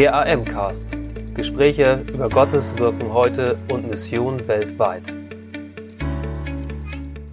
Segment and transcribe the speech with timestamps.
[0.00, 0.96] Der AM-Cast.
[1.34, 5.02] Gespräche über Gottes Wirken heute und Mission weltweit.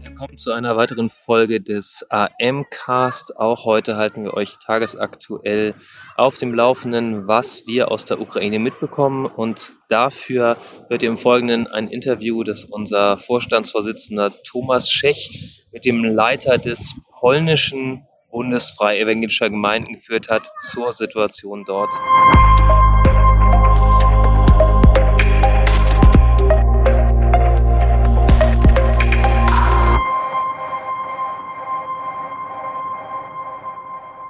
[0.04, 3.38] Willkommen zu einer weiteren Folge des AM-Cast.
[3.38, 5.76] Auch heute halten wir euch tagesaktuell
[6.18, 9.28] auf dem Laufenden, was wir aus der Ukraine mitbekommen.
[9.28, 10.58] Und dafür
[10.90, 18.06] ihr im Folgenden ein Interview, das unser Vorstandsvorsitzender Thomas Schech mit dem Leiter des polnischen
[18.30, 21.94] Bundesfrei Evangelischer Gemeinden geführt hat zur Situation dort.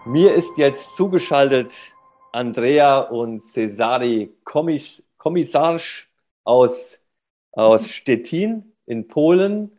[0.08, 1.74] Mir ist jetzt zugeschaltet
[2.32, 4.34] Andrea und Cesari
[5.18, 6.10] Kommissarsch
[6.46, 7.00] aus,
[7.52, 9.78] aus Stettin in Polen.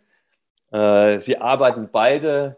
[0.70, 2.56] Äh, sie arbeiten beide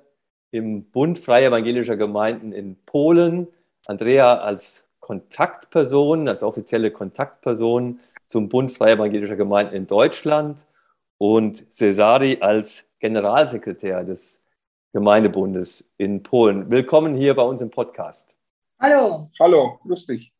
[0.50, 3.46] im Bund Freier Evangelischer Gemeinden in Polen.
[3.86, 10.66] Andrea als Kontaktperson, als offizielle Kontaktperson zum Bund Freier Evangelischer Gemeinden in Deutschland
[11.18, 14.39] und Cesari als Generalsekretär des
[14.92, 16.68] Gemeindebundes in Polen.
[16.68, 18.34] Willkommen hier bei uns im Podcast.
[18.80, 19.30] Hallo.
[19.38, 20.32] Hallo, lustig.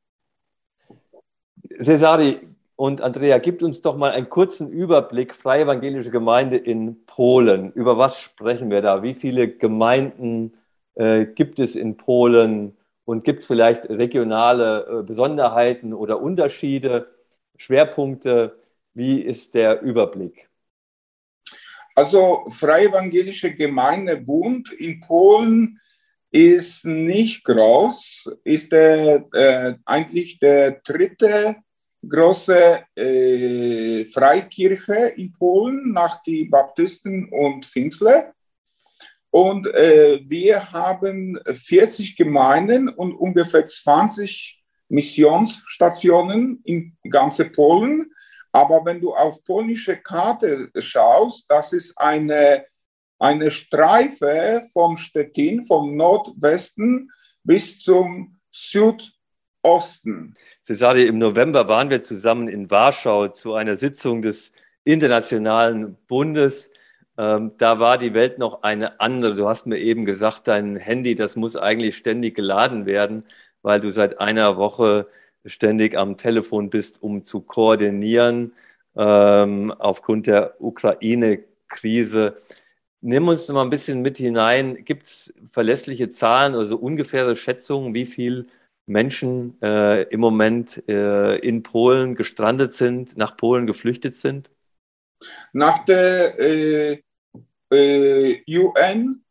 [1.78, 2.40] Cesari,
[2.74, 7.70] und Andrea, gibt uns doch mal einen kurzen Überblick, Freie Evangelische Gemeinde in Polen.
[7.74, 9.04] Über was sprechen wir da?
[9.04, 10.54] Wie viele Gemeinden
[10.94, 12.76] äh, gibt es in Polen?
[13.04, 17.06] Und gibt es vielleicht regionale äh, Besonderheiten oder Unterschiede,
[17.56, 18.58] Schwerpunkte?
[18.94, 20.49] Wie ist der Überblick?
[21.94, 25.80] Also Freie Evangelische Gemeindebund in Polen
[26.30, 31.56] ist nicht groß, ist der, äh, eigentlich der dritte
[32.08, 38.32] große äh, Freikirche in Polen nach die Baptisten und Pfingstler.
[39.30, 48.10] Und äh, wir haben 40 Gemeinden und ungefähr 20 Missionsstationen in ganze Polen.
[48.52, 52.64] Aber wenn du auf polnische Karte schaust, das ist eine,
[53.18, 57.10] eine Streife vom Stettin, vom Nordwesten
[57.44, 59.12] bis zum Süd
[59.62, 60.34] Osten.
[60.64, 64.52] Cesare, im November waren wir zusammen in Warschau zu einer Sitzung des
[64.84, 66.70] Internationalen Bundes.
[67.18, 69.34] Ähm, da war die Welt noch eine andere.
[69.34, 73.24] Du hast mir eben gesagt, dein Handy, das muss eigentlich ständig geladen werden,
[73.60, 75.06] weil du seit einer Woche
[75.44, 78.52] ständig am Telefon bist, um zu koordinieren
[78.96, 82.36] ähm, aufgrund der Ukraine-Krise.
[83.00, 84.84] Nimm uns mal ein bisschen mit hinein.
[84.84, 88.48] Gibt es verlässliche Zahlen, also ungefähre Schätzungen, wie viel
[88.86, 94.50] Menschen äh, im Moment äh, in Polen gestrandet sind, nach Polen geflüchtet sind?
[95.52, 97.02] Nach der äh,
[97.72, 99.22] äh UN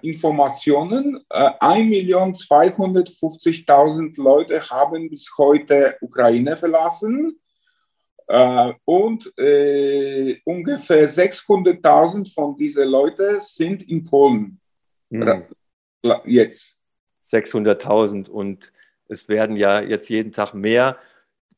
[0.00, 7.38] Informationen, äh, 1.250.000 Leute haben bis heute Ukraine verlassen
[8.26, 14.60] äh, und äh, ungefähr 600.000 von diesen Leuten sind in Polen
[15.10, 15.44] mhm.
[16.24, 16.80] jetzt.
[17.22, 18.72] 600.000 und
[19.08, 20.96] es werden ja jetzt jeden Tag mehr.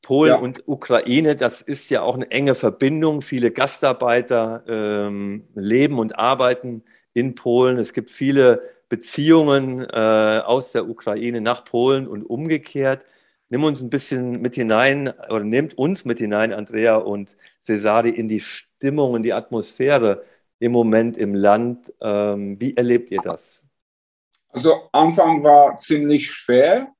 [0.02, 0.38] Polen ja.
[0.38, 3.20] und Ukraine, das ist ja auch eine enge Verbindung.
[3.20, 7.78] Viele Gastarbeiter ähm, leben und arbeiten in Polen.
[7.78, 13.04] Es gibt viele Beziehungen äh, aus der Ukraine nach Polen und umgekehrt.
[13.48, 18.28] Nimm uns ein bisschen mit hinein oder nehmt uns mit hinein, Andrea und Cesari, in
[18.28, 20.24] die Stimmung, in die Atmosphäre
[20.60, 21.92] im Moment im Land.
[22.00, 23.64] Ähm, wie erlebt ihr das?
[24.50, 26.92] Also Anfang war ziemlich schwer.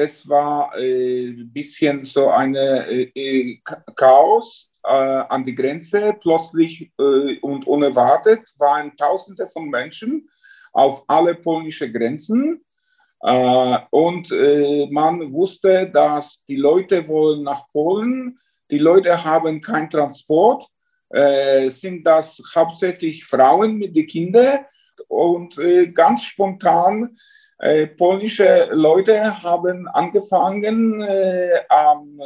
[0.00, 3.60] Das war ein äh, bisschen so ein äh, äh,
[3.94, 6.16] Chaos an die Grenze.
[6.18, 10.26] Plötzlich und unerwartet waren Tausende von Menschen
[10.72, 12.64] auf alle polnische Grenzen.
[13.20, 14.30] Und
[14.90, 18.38] man wusste, dass die Leute wollen nach Polen.
[18.70, 20.66] Die Leute haben keinen Transport.
[21.68, 24.64] sind das hauptsächlich Frauen mit den Kindern?
[25.08, 25.58] und
[25.94, 27.18] ganz spontan
[27.60, 32.18] äh, polnische Leute haben angefangen äh, am,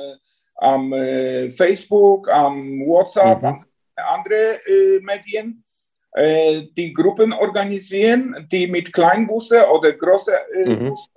[0.55, 3.49] am äh, Facebook, am WhatsApp, mhm.
[3.49, 3.65] an
[3.97, 5.65] andere äh, Medien
[6.13, 10.33] äh, die Gruppen organisieren, die mit Kleinbusse oder große
[10.67, 10.91] mhm.
[10.91, 11.11] Busse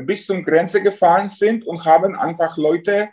[0.00, 3.10] bis zum Grenze gefahren sind und haben einfach Leute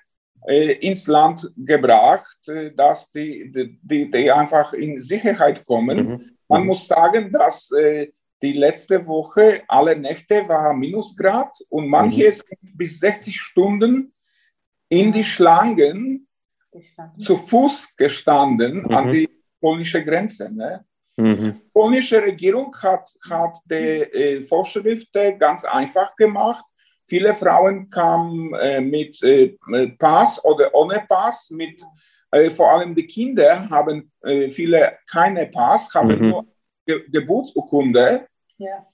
[0.47, 2.38] ins Land gebracht,
[2.77, 5.97] dass die, die, die einfach in Sicherheit kommen.
[5.97, 6.31] Mhm.
[6.47, 8.07] Man muss sagen, dass äh,
[8.41, 12.33] die letzte Woche alle Nächte war Minusgrad und manche mhm.
[12.33, 14.13] sind bis 60 Stunden
[14.89, 16.27] in die Schlangen
[16.71, 17.21] gestanden.
[17.21, 18.91] zu Fuß gestanden mhm.
[18.91, 20.50] an die polnische Grenze.
[20.51, 20.86] Ne?
[21.18, 21.36] Mhm.
[21.36, 26.65] Die polnische Regierung hat, hat die äh, Vorschriften ganz einfach gemacht.
[27.06, 29.56] Viele Frauen kamen äh, mit äh,
[29.97, 31.50] Pass oder ohne Pass.
[31.50, 31.81] Mit,
[32.31, 36.30] äh, vor allem die Kinder haben äh, viele keine Pass, haben mhm.
[36.30, 36.45] nur
[36.85, 38.29] Ge Geburtsurkunde.
[38.59, 38.85] Ja.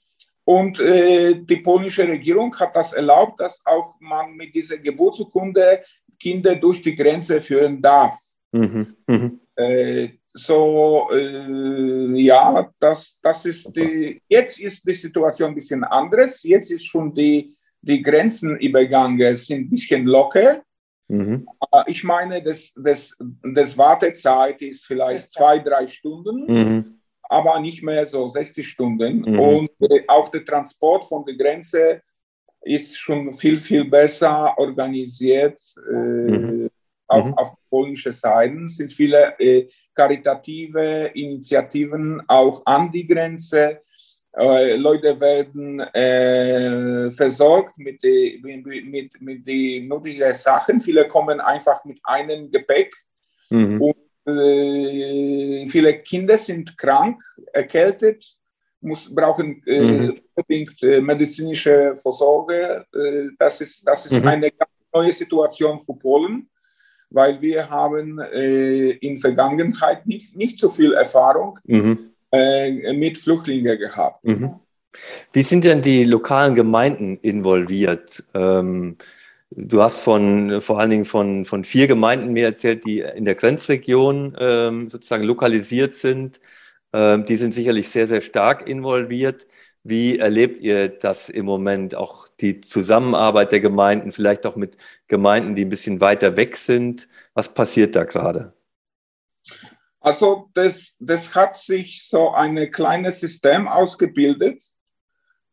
[0.45, 5.83] Und äh, die polnische Regierung hat das erlaubt, dass auch man mit dieser Geburtsurkunde
[6.19, 8.17] Kinder durch die Grenze führen darf.
[8.51, 8.95] Mhm.
[9.07, 9.39] Mhm.
[9.55, 16.43] Äh, so, ja, das, das ist die, jetzt ist die Situation ein bisschen anders.
[16.43, 20.63] Jetzt ist schon die die Grenzenübergänge sind ein bisschen locker.
[21.07, 21.47] Mhm.
[21.85, 26.99] Ich meine, das, das, das Wartezeit ist vielleicht zwei, drei Stunden, mhm.
[27.35, 29.19] Aber nicht mehr so 60 Stunden.
[29.19, 29.39] Mhm.
[29.39, 32.01] Und äh, auch der Transport von der Grenze
[32.61, 35.59] ist schon viel, viel besser organisiert.
[35.89, 36.69] Äh, mhm.
[37.07, 37.33] auch mhm.
[37.33, 43.81] auf polnischer Seite sind viele äh, karitative Initiativen auch an die Grenze
[44.37, 50.79] äh, Leute werden äh, versorgt mit den mit, mit die nötigen Sachen.
[50.79, 52.93] Viele kommen einfach mit einem Gepäck.
[53.49, 53.81] Mhm.
[53.81, 57.21] Und viele Kinder sind krank,
[57.53, 58.25] erkältet,
[58.81, 60.19] muss, brauchen äh, mhm.
[60.33, 62.49] unbedingt äh, medizinische Versorgung.
[62.49, 62.83] Äh,
[63.37, 64.27] das ist, das ist mhm.
[64.27, 66.49] eine ganz neue Situation für Polen,
[67.09, 74.23] weil wir haben in Vergangenheit nicht, nicht so viel Erfahrung mhm äh, mit Flüchtlingen gehabt.
[74.23, 74.59] Mhm.
[75.33, 78.23] Wie sind denn die lokalen Gemeinden involviert?
[78.33, 78.97] Ähm,
[79.51, 83.35] du hast von, vor allen Dingen von, von vier Gemeinden mir erzählt, die in der
[83.35, 86.39] Grenzregion ähm, sozusagen lokalisiert sind.
[86.93, 89.47] Ähm, die sind sicherlich sehr, sehr stark involviert.
[89.83, 91.93] Wie erlebt ihr das im Moment?
[91.93, 94.77] Auch die Zusammenarbeit der Gemeinden, vielleicht auch mit
[95.07, 97.07] Gemeinden, die ein bisschen weiter weg sind.
[97.33, 98.53] Was passiert da gerade?
[99.99, 104.61] Also das, das hat sich so ein kleines System ausgebildet,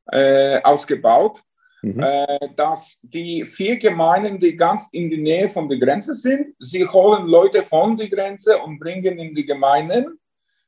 [0.06, 1.42] äh, ausgebaut,
[1.82, 2.02] mhm.
[2.02, 6.86] äh, dass die vier Gemeinden, die ganz in der Nähe von der Grenze sind, sie
[6.86, 10.18] holen Leute von der Grenze und bringen in die Gemeinden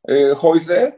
[0.03, 0.95] äh, Häuser,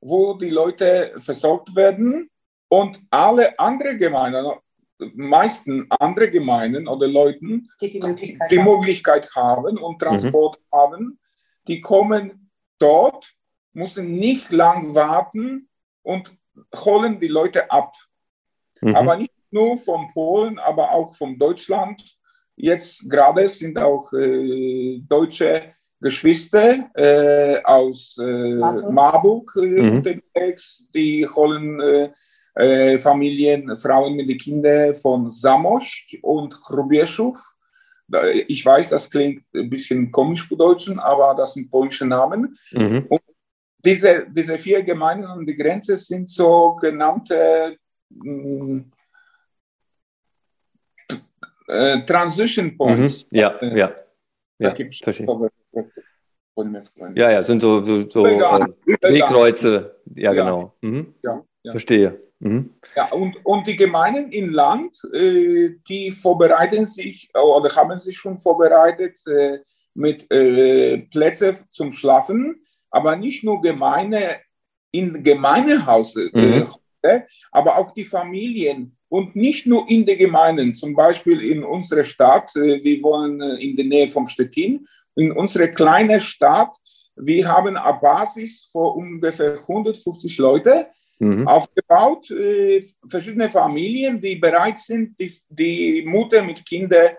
[0.00, 2.30] wo die Leute versorgt werden
[2.68, 4.46] und alle anderen Gemeinden,
[5.14, 10.76] meisten andere Gemeinden oder Leuten, die die Möglichkeit, die Möglichkeit haben und Transport mhm.
[10.76, 11.18] haben,
[11.66, 13.32] die kommen dort,
[13.72, 15.68] müssen nicht lang warten
[16.02, 16.34] und
[16.74, 17.94] holen die Leute ab.
[18.80, 18.96] Mhm.
[18.96, 22.02] Aber nicht nur von Polen, aber auch von Deutschland.
[22.56, 28.54] Jetzt gerade sind auch äh, deutsche Geschwister äh, aus äh,
[28.90, 29.96] Marburg äh, mhm.
[29.96, 32.10] unterwegs, die holen äh,
[32.54, 37.38] äh, Familien, Frauen mit den Kindern von Samosch und Chrubieschow
[38.46, 42.58] ich weiß, das klingt ein bisschen komisch für Deutschen, aber das sind polnische Namen.
[42.72, 43.06] Mhm.
[43.08, 43.20] Und
[43.84, 47.76] diese, diese vier Gemeinden an der Grenze sind sogenannte
[48.24, 48.80] äh,
[51.68, 53.26] äh, Transition Points.
[53.30, 53.38] Mhm.
[53.38, 53.92] Ja, äh, ja.
[54.58, 54.74] ja,
[57.14, 58.64] ja, ja, sind so, so, so äh,
[59.00, 60.00] Drehkreuze.
[60.16, 60.74] Ja, genau.
[60.80, 61.14] Mhm.
[61.22, 61.72] Ja, ja.
[61.72, 62.20] Verstehe.
[62.40, 62.74] Mhm.
[62.94, 68.38] Ja, und, und die Gemeinden im Land, äh, die vorbereiten sich oder haben sich schon
[68.38, 69.58] vorbereitet äh,
[69.94, 74.36] mit äh, Plätzen zum Schlafen, aber nicht nur Gemeinde
[74.92, 76.66] in Gemeindehaus, mhm.
[77.50, 82.54] aber auch die Familien und nicht nur in den Gemeinden, zum Beispiel in unserer Stadt,
[82.56, 84.86] äh, wir wohnen äh, in der Nähe von Stettin,
[85.16, 86.72] in unserer kleinen Stadt,
[87.16, 90.86] wir haben eine Basis für ungefähr 150 Leute,
[91.18, 91.46] mhm.
[91.46, 92.30] aufgebaut.
[92.30, 97.10] Äh, verschiedene Familien, die bereit sind, die, die Mutter mit Kindern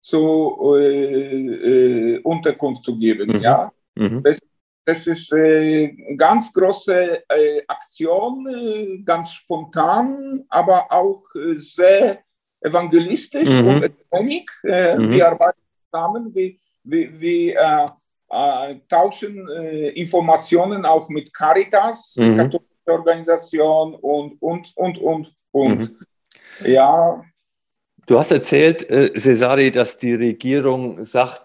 [0.00, 3.32] zur äh, Unterkunft zu geben.
[3.32, 3.40] Mhm.
[3.40, 3.70] Ja?
[3.94, 4.22] Mhm.
[4.22, 4.40] Das,
[4.88, 11.24] das ist eine äh, ganz große äh, Aktion, äh, ganz spontan, aber auch
[11.56, 12.20] sehr
[12.62, 13.68] evangelistisch mhm.
[13.68, 14.50] und ökonomisch.
[14.62, 15.10] Mhm.
[15.10, 16.54] Wir arbeiten zusammen, wir,
[16.84, 17.86] wir, wir
[18.88, 19.48] tauschen
[19.94, 22.58] Informationen auch mit Caritas, mhm.
[22.86, 25.78] Organisation und, und, und, und, und.
[25.78, 25.96] Mhm.
[26.64, 27.24] Ja.
[28.06, 31.42] Du hast erzählt, äh, Cesari, dass die Regierung sagt,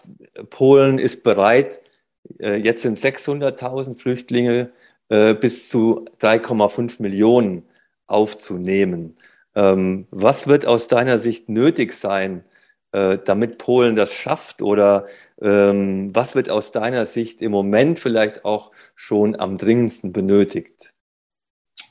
[0.50, 1.93] Polen ist bereit, äh,
[2.38, 4.72] jetzt sind 600.000 Flüchtlinge
[5.08, 7.68] äh, bis zu 3,5 Millionen
[8.06, 9.16] aufzunehmen.
[9.54, 12.44] Ähm, was wird aus deiner Sicht nötig sein,
[12.92, 14.62] äh, damit Polen das schafft?
[14.62, 15.06] Oder
[15.40, 20.92] ähm, was wird aus deiner Sicht im Moment vielleicht auch schon am dringendsten benötigt?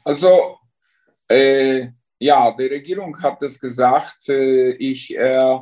[0.03, 0.57] Also,
[1.29, 1.87] äh,
[2.19, 5.59] ja, die Regierung hat es gesagt, äh, ich äh,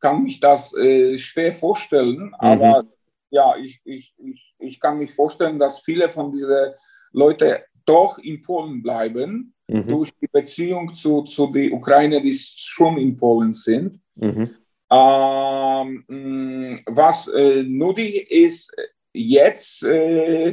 [0.00, 2.88] kann mich das äh, schwer vorstellen, mhm.
[3.30, 6.72] Ja, ich, ich, ich, ich kann mich vorstellen, dass viele von diesen
[7.12, 9.54] Leuten doch in Polen bleiben.
[9.70, 9.86] mhm.
[9.86, 14.00] durch die Beziehung zu, zu der Ukraine, die schon in Polen sind.
[14.16, 14.50] Mhm.
[14.90, 18.74] Ähm, mm, was äh, nötig ist
[19.12, 20.48] jetzt, äh,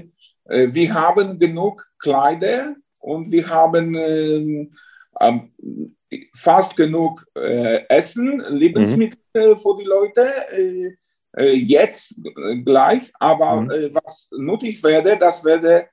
[0.45, 3.95] äh, wir haben genug Kleider und wir haben
[5.19, 5.95] ähm,
[6.35, 9.57] fast genug äh, Essen, Lebensmittel mhm.
[9.57, 10.97] für die Leute.
[11.35, 12.15] Äh, äh, jetzt
[12.65, 13.93] gleich, aber mhm.
[13.93, 15.87] was nötig werde, das werde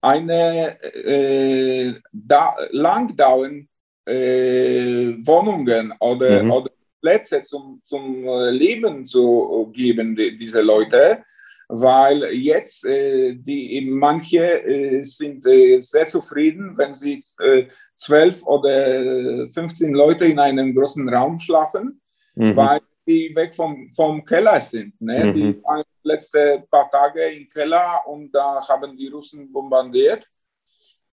[0.00, 3.68] eine äh, da, langdauern
[4.06, 6.50] äh, Wohnungen oder, mhm.
[6.50, 6.70] oder
[7.00, 11.24] Plätze zum, zum Leben zu geben, die, diese Leute
[11.72, 19.46] weil jetzt äh, die manche äh, sind äh, sehr zufrieden, wenn sie äh, zwölf oder
[19.46, 22.00] 15 Leute in einem großen Raum schlafen,
[22.34, 22.56] mhm.
[22.56, 22.80] weil
[23.10, 25.00] die weg vom, vom Keller sind.
[25.00, 25.24] Ne?
[25.24, 25.34] Mhm.
[25.34, 30.26] Die waren letzte paar Tage im Keller und da haben die Russen bombardiert.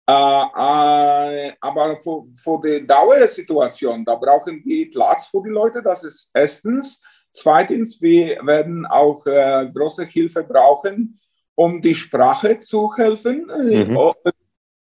[0.09, 6.05] Äh, äh, aber für, für die Dauersituation, da brauchen wir Platz für die Leute, das
[6.05, 7.03] ist erstens.
[7.33, 11.21] Zweitens, wir werden auch äh, große Hilfe brauchen,
[11.55, 13.47] um die Sprache zu helfen.
[13.47, 13.97] Mhm.
[13.97, 14.31] Äh,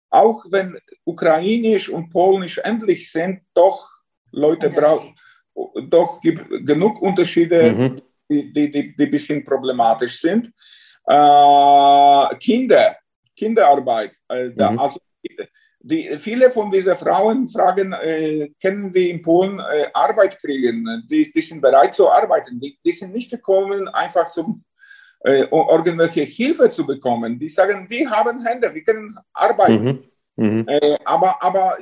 [0.10, 3.90] auch wenn Ukrainisch und Polnisch endlich sind, doch
[4.32, 5.16] Leute brauchen,
[5.90, 8.02] doch gibt genug Unterschiede, mhm.
[8.30, 10.52] die, die, die, die ein bisschen problematisch sind.
[11.08, 12.98] Äh, Kinder,
[13.36, 14.80] Kinderarbeit, äh, mhm.
[14.80, 15.00] also
[15.88, 21.06] die, viele von diesen Frauen fragen, äh, können wir in Polen äh, Arbeit kriegen?
[21.08, 22.60] Die, die, sind bereit zu arbeiten.
[22.60, 24.64] Die, die sind nicht gekommen, einfach zum
[25.20, 27.38] äh, irgendwelche Hilfe zu bekommen.
[27.38, 29.84] Die sagen, wir haben Hände, wir können arbeiten.
[29.84, 30.04] Mhm.
[30.36, 30.66] Mhm.
[30.68, 31.78] Äh, aber, aber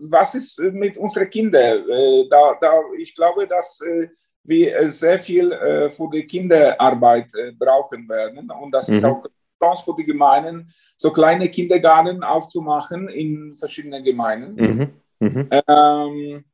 [0.00, 1.88] was ist mit unseren Kindern?
[1.88, 4.08] Äh, da, da, ich glaube, dass äh,
[4.44, 5.50] wir sehr viel
[5.90, 8.48] für die Kinderarbeit brauchen werden.
[8.48, 8.94] Und das mhm.
[8.94, 9.20] ist auch
[9.60, 14.54] Chance für die Gemeinden, so kleine Kindergarten aufzumachen in verschiedenen Gemeinden.
[14.54, 14.92] Mhm.
[15.18, 15.48] Mhm.
[15.50, 16.44] Ähm,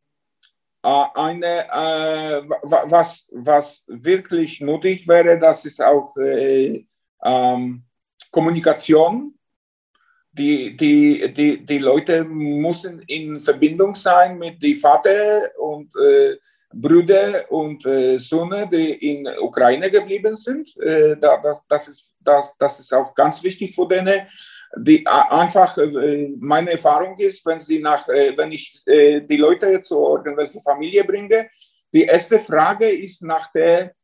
[0.82, 6.84] äh, eine, äh, was, was wirklich nötig wäre, das ist auch äh,
[7.24, 7.84] ähm,
[8.30, 9.34] Kommunikation.
[10.34, 16.36] Die, die, die, die Leute müssen in Verbindung sein mit dem Vater und äh,
[16.72, 20.74] Brüder und äh, Söhne, die in Ukraine geblieben sind.
[20.78, 24.26] Äh, da, das, das, ist, das, das ist auch ganz wichtig für denen.
[24.76, 29.82] Die, einfach, äh, meine Erfahrung ist, wenn, sie nach, äh, wenn ich äh, die Leute
[29.82, 31.50] zu irgendwelcher Familie bringe,
[31.92, 33.94] die erste Frage ist nach der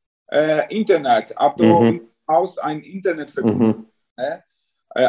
[0.68, 1.88] Internet, ob du mhm.
[1.88, 3.86] im Haus ein Internetverbindung mhm.
[4.14, 4.44] ne?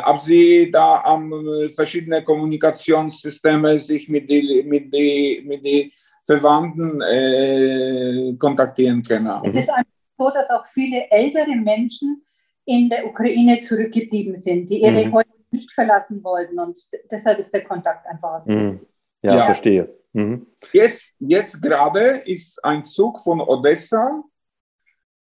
[0.06, 1.32] Ob sie da am
[1.76, 5.94] verschiedene Kommunikationssysteme sich mit die, mit die, mit die
[6.26, 9.42] Verwandten äh, kontaktieren können.
[9.44, 12.24] Es ist einfach so, dass auch viele ältere Menschen
[12.66, 15.14] in der Ukraine zurückgeblieben sind, die ihre mhm.
[15.14, 16.78] Häuser nicht verlassen wollten und
[17.12, 18.52] deshalb ist der Kontakt einfach so.
[18.52, 18.80] Mhm.
[19.24, 19.90] Ja, ja, verstehe.
[20.14, 20.46] Mhm.
[20.72, 24.24] Jetzt, jetzt gerade ist ein Zug von Odessa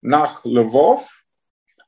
[0.01, 1.18] nach Lwów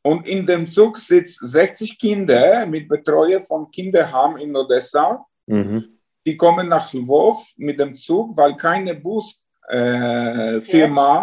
[0.04, 5.26] und in dem Zug sitzen 60 Kinder mit Betreuer von Kinderheim in Odessa.
[5.46, 9.40] Mhm die kommen nach Lwów mit dem Zug, weil keine Busfirma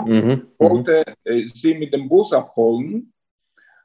[0.06, 0.46] äh, mhm.
[0.58, 3.12] wollte äh, sie mit dem Bus abholen.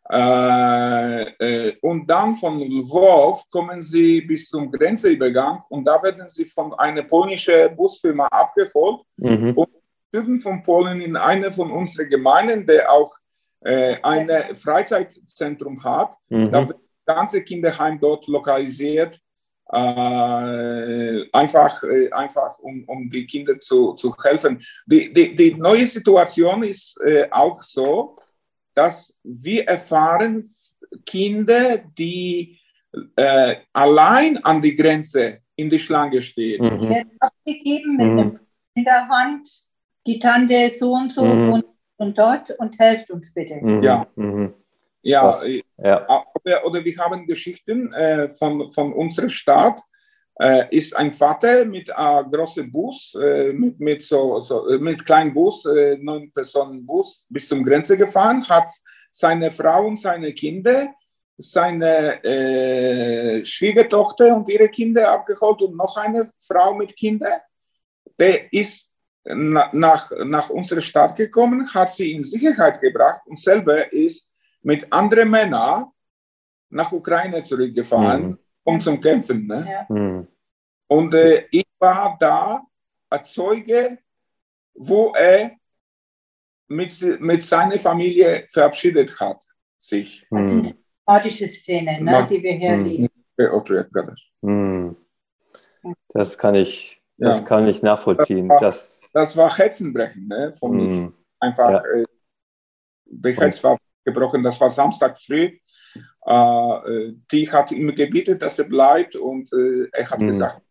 [0.10, 6.46] Äh, äh, und dann von Lwów kommen sie bis zum Grenzübergang und da werden sie
[6.46, 9.54] von einer polnischen Busfirma abgeholt mhm.
[9.56, 9.70] und
[10.12, 13.16] Süden von Polen in eine von unseren Gemeinden, der auch
[13.64, 16.16] äh, ein Freizeitzentrum hat.
[16.30, 16.52] Mhm.
[16.52, 19.20] Da wird das ganze Kinderheim dort lokalisiert
[19.72, 24.64] äh, einfach, äh, einfach um, um die Kinder zu, zu helfen.
[24.86, 28.16] Die, die, die neue Situation ist äh, auch so,
[28.76, 30.44] dass wir erfahren
[31.06, 32.60] Kinder, die
[33.16, 36.64] äh, allein an die Grenze in die Schlange stehen.
[36.64, 36.78] Mhm.
[36.78, 38.18] Die werden abgegeben mit mhm.
[38.18, 38.34] dem
[38.76, 39.50] in der Hand,
[40.06, 41.54] die Tante so und so mhm.
[41.54, 41.66] und,
[41.98, 43.56] und dort und helft uns bitte.
[43.62, 43.84] Mhm.
[43.84, 44.08] Ja.
[44.16, 44.54] Mhm.
[45.04, 46.26] Ja, äh, ja.
[46.44, 49.80] Oder, oder, wir haben Geschichten äh, von, von unserer Stadt.
[50.40, 55.06] Äh, ist ein Vater mit einem großen Bus, äh, mit, mit, so, so, äh, mit
[55.06, 58.72] kleinem Bus, äh, neun Personen Bus, bis zum Grenze gefahren, hat
[59.12, 60.92] seine Frau und seine Kinder,
[61.38, 67.40] seine äh, Schwiegertochter und ihre Kinder abgeholt und noch eine Frau mit Kindern.
[68.18, 68.93] Der ist
[69.26, 74.30] nach, nach unserer Stadt gekommen, hat sie in Sicherheit gebracht und selber ist
[74.62, 75.86] mit anderen Männern
[76.70, 78.40] nach Ukraine zurückgefahren, mhm.
[78.64, 79.48] um zu kämpfen.
[79.48, 79.68] Ne?
[79.70, 79.96] Ja.
[79.96, 80.28] Mhm.
[80.88, 82.62] Und äh, ich war da
[83.10, 84.00] als Zeuge,
[84.74, 85.52] wo er
[86.68, 89.42] mit, mit seiner Familie verabschiedet hat.
[89.78, 90.26] Sich.
[90.30, 90.76] Das sind
[91.06, 93.08] dramatische Szenen, ne, die wir hier erleben.
[94.42, 94.96] Mhm.
[96.10, 97.46] Das kann ich, das ja.
[97.46, 98.48] kann ich nachvollziehen.
[98.62, 100.84] Das war, das, das war Herzenbrechen ne, von mir.
[100.84, 101.14] Mm.
[101.40, 101.84] Einfach, ja.
[101.86, 102.06] äh,
[103.06, 104.44] der Herz war gebrochen.
[104.44, 105.58] Das war Samstag früh.
[106.26, 110.28] Äh, die hat ihm gebeten, dass er bleibt und äh, er hat mm.
[110.28, 110.62] gesagt.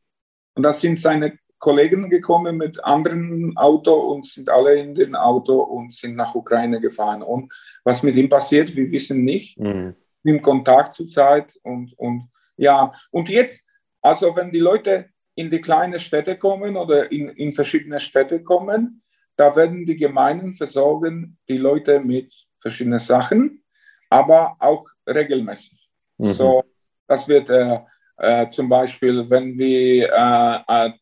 [0.55, 5.61] Und das sind seine Kollegen gekommen mit anderen Auto und sind alle in den Auto
[5.61, 7.23] und sind nach Ukraine gefahren.
[7.23, 9.59] Und was mit ihm passiert, wir wissen nicht.
[9.61, 9.95] Mhm.
[10.25, 13.65] Im Kontakt zurzeit und, und ja, und jetzt,
[14.01, 19.03] also wenn die Leute in die kleinen Städte kommen oder in, in verschiedene Städte kommen,
[19.37, 23.63] da werden die Gemeinden versorgen die Leute mit verschiedenen Sachen,
[24.11, 25.89] aber auch regelmäßig.
[26.19, 26.33] Mhm.
[26.33, 26.65] So,
[27.07, 27.81] das wird äh,
[28.19, 30.93] äh, zum Beispiel, wenn wir äh, äh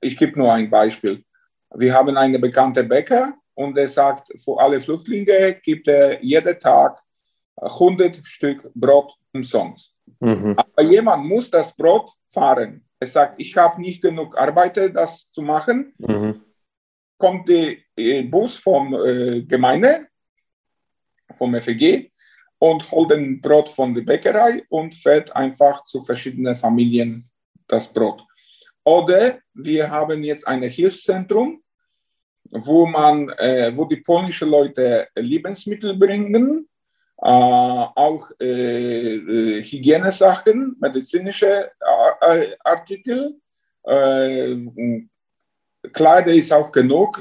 [0.00, 1.24] ich gebe nur ein Beispiel.
[1.74, 7.00] Wir haben einen bekannten Bäcker und er sagt, für alle Flüchtlinge gibt er jeden Tag
[7.56, 9.94] 100 Stück Brot umsonst.
[10.20, 10.54] Mhm.
[10.56, 12.87] Aber jemand muss das Brot fahren.
[13.00, 15.94] Er sagt, ich habe nicht genug Arbeiter, das zu machen.
[15.98, 16.42] Mhm.
[17.16, 20.08] Kommt der äh, Bus vom äh, Gemeinde,
[21.32, 22.12] vom FEG
[22.58, 27.28] und holt den Brot von der Bäckerei und fährt einfach zu verschiedenen Familien
[27.68, 28.22] das Brot.
[28.84, 31.62] Oder wir haben jetzt ein Hilfszentrum,
[32.50, 36.68] wo man, äh, wo die polnischen Leute Lebensmittel bringen,
[37.20, 41.70] auch äh, äh Hygienesachen, medizinische
[42.20, 43.40] äh, Artikel,
[43.84, 44.56] äh,
[45.92, 47.18] Kleider ist auch genug,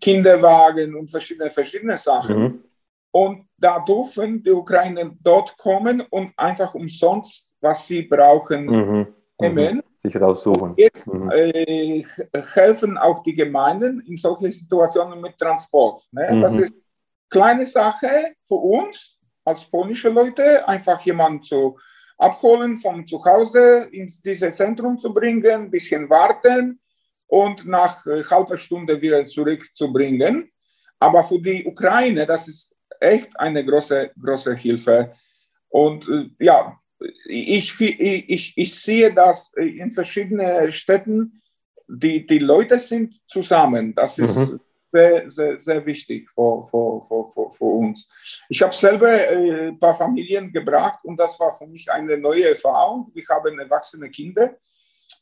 [0.00, 2.38] Kinderwagen und verschiedene, verschiedene Sachen.
[2.38, 2.64] Mhm.
[3.12, 9.06] Und da dürfen die Ukrainer dort kommen und einfach umsonst, was sie brauchen, mhm
[9.40, 9.76] nehmen.
[9.76, 9.82] Mhm.
[10.02, 10.62] Sich raussuchen.
[10.62, 11.30] Und jetzt mhm.
[11.30, 12.04] äh,
[12.54, 16.04] helfen auch die Gemeinden in solchen Situationen mit Transport.
[16.12, 16.28] Ne?
[16.32, 16.40] Mhm.
[16.40, 16.80] Das ist eine
[17.30, 21.78] kleine Sache für uns als polnische Leute, einfach jemanden zu
[22.18, 26.78] abholen von zu Hause ins dieses Zentrum zu bringen, ein bisschen warten
[27.26, 30.50] und nach äh, halber Stunde wieder zurückzubringen.
[30.98, 35.14] Aber für die Ukraine, das ist echt eine große, große Hilfe.
[35.70, 36.78] Und äh, ja,
[37.26, 41.40] ich, ich, ich sehe das in verschiedenen Städten,
[41.88, 43.94] die, die Leute sind zusammen.
[43.94, 44.60] Das ist mhm.
[44.92, 48.08] Sehr, sehr, sehr wichtig für, für, für, für uns.
[48.48, 52.48] Ich habe selber äh, ein paar Familien gebracht und das war für mich eine neue
[52.48, 53.10] Erfahrung.
[53.14, 54.56] Wir haben erwachsene Kinder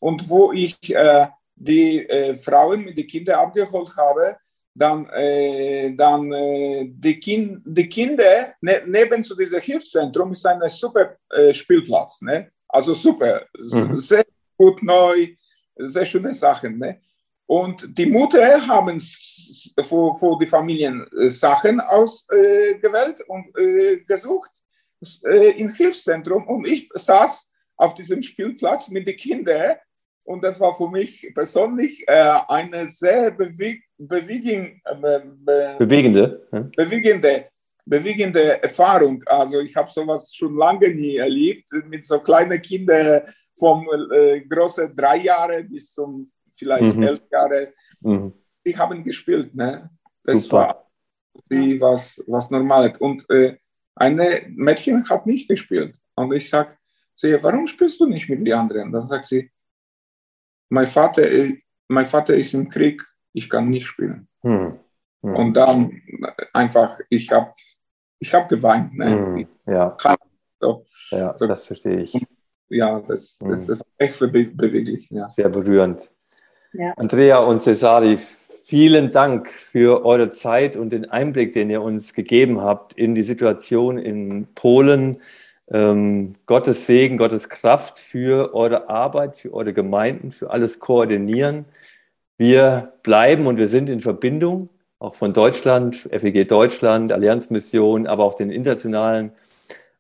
[0.01, 4.37] und wo ich äh, die äh, Frauen mit den Kindern abgeholt habe,
[4.75, 10.61] dann, äh, dann äh, die, kind, die Kinder ne, neben zu diesem Hilfszentrum ist ein
[10.69, 12.23] super äh, Spielplatz.
[12.23, 12.53] Ne?
[12.69, 13.99] Also super, mhm.
[13.99, 14.25] sehr
[14.57, 15.29] gut neu,
[15.77, 16.79] sehr schöne Sachen.
[16.79, 17.01] Ne?
[17.49, 24.51] Und die Mutter haben für, für die Familien äh, Sachen ausgewählt und äh, gesucht
[25.25, 26.47] äh, im Hilfszentrum.
[26.47, 29.77] Und ich saß auf diesem Spielplatz mit den Kindern
[30.25, 37.47] und das war für mich persönlich äh, eine sehr beweg beweging, äh, be bewegende, bewegende,
[37.87, 39.23] bewegende Erfahrung.
[39.25, 43.23] Also ich habe sowas schon lange nie erlebt mit so kleinen Kindern
[43.59, 47.03] vom äh, großen drei Jahre bis zum vielleicht mhm.
[47.03, 47.73] elf Jahre.
[48.01, 48.33] Mhm.
[48.67, 49.55] Die haben gespielt.
[49.55, 49.91] Ne?
[50.25, 50.57] Das Super.
[50.57, 50.91] war
[51.51, 52.95] die, was, was normal.
[52.99, 53.57] Und äh,
[53.95, 55.97] eine Mädchen hat nicht gespielt.
[56.15, 56.77] Und ich sage,
[57.41, 58.93] warum spielst du nicht mit den anderen?
[58.93, 59.51] Dann sagt sie,
[60.69, 61.29] mein Vater,
[61.89, 64.29] mein Vater ist im Krieg, ich kann nicht spielen.
[64.43, 64.79] Hm.
[65.23, 65.35] Hm.
[65.35, 66.03] Und dann
[66.53, 67.53] einfach, ich habe
[68.19, 68.95] ich hab geweint.
[68.95, 69.11] Ne?
[69.11, 69.49] Hm.
[69.67, 69.97] Ja.
[70.61, 70.87] So.
[71.11, 71.47] ja, so.
[71.47, 72.27] das verstehe ich.
[72.69, 73.75] Ja, das, das hm.
[73.75, 75.09] ist echt be beweglich.
[75.11, 75.29] Ja.
[75.29, 76.11] Sehr berührend.
[76.73, 76.93] Ja.
[76.97, 78.19] Andrea und Cesari,
[78.65, 83.23] vielen Dank für eure Zeit und den Einblick, den ihr uns gegeben habt in die
[83.23, 85.21] Situation in Polen
[85.71, 91.65] ähm, Gottes Segen, Gottes Kraft für eure Arbeit, für eure Gemeinden, für alles Koordinieren.
[92.37, 98.35] Wir bleiben und wir sind in Verbindung, auch von Deutschland, FEG Deutschland, Allianzmission, aber auch
[98.35, 99.33] den internationalen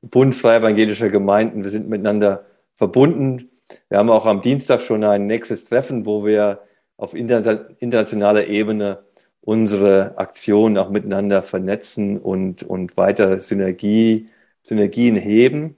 [0.02, 1.64] Bund Freier Evangelischer Gemeinden.
[1.64, 3.50] Wir sind miteinander verbunden.
[3.88, 6.62] Wir haben auch am Dienstag schon ein nächstes Treffen, wo wir
[6.96, 9.04] auf internationaler Ebene
[9.40, 14.28] unsere Aktionen auch miteinander vernetzen und, und weiter Synergie
[14.62, 15.76] Synergien heben.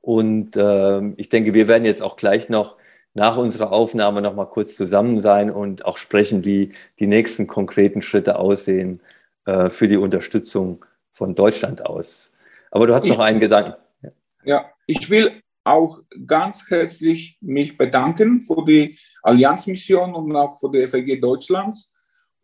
[0.00, 2.76] Und äh, ich denke, wir werden jetzt auch gleich noch
[3.14, 8.02] nach unserer Aufnahme noch mal kurz zusammen sein und auch sprechen, wie die nächsten konkreten
[8.02, 9.00] Schritte aussehen
[9.46, 12.32] äh, für die Unterstützung von Deutschland aus.
[12.70, 13.74] Aber du hast ich, noch einen Gedanken.
[14.02, 14.10] Ja.
[14.42, 20.86] ja, ich will auch ganz herzlich mich bedanken für die Allianzmission und auch für die
[20.86, 21.92] FG Deutschlands,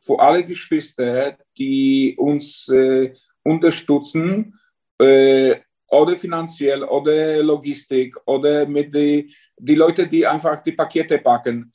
[0.00, 4.59] für alle Geschwister, die uns äh, unterstützen
[4.98, 5.56] äh,
[5.88, 11.70] oder finanziell oder Logistik oder mit die, die Leute, die einfach die Pakete packen.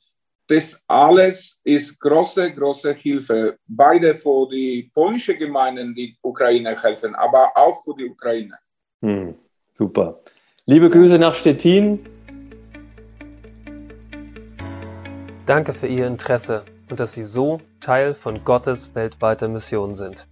[0.48, 3.58] Das alles ist große, große Hilfe.
[3.66, 8.56] Beide für die polnische Gemeinden, die Ukraine helfen, aber auch für die Ukraine.
[9.02, 9.34] Hm,
[9.72, 10.20] super.
[10.68, 12.00] Liebe Grüße nach Stettin.
[15.46, 20.26] Danke für Ihr Interesse und dass Sie so Teil von Gottes weltweiter Mission sind.